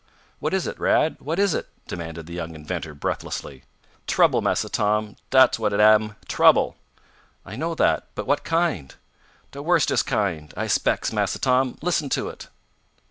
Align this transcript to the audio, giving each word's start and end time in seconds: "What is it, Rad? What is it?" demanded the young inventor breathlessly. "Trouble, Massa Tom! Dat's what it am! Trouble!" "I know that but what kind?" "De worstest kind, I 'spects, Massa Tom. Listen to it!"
"What 0.39 0.55
is 0.55 0.65
it, 0.65 0.79
Rad? 0.79 1.17
What 1.19 1.37
is 1.37 1.53
it?" 1.53 1.67
demanded 1.87 2.25
the 2.25 2.33
young 2.33 2.55
inventor 2.55 2.95
breathlessly. 2.95 3.65
"Trouble, 4.07 4.41
Massa 4.41 4.67
Tom! 4.67 5.15
Dat's 5.29 5.59
what 5.59 5.73
it 5.73 5.79
am! 5.79 6.15
Trouble!" 6.27 6.75
"I 7.45 7.55
know 7.55 7.75
that 7.75 8.07
but 8.15 8.25
what 8.25 8.43
kind?" 8.43 8.95
"De 9.51 9.61
worstest 9.61 10.07
kind, 10.07 10.51
I 10.57 10.65
'spects, 10.65 11.13
Massa 11.13 11.37
Tom. 11.37 11.77
Listen 11.83 12.09
to 12.09 12.29
it!" 12.29 12.47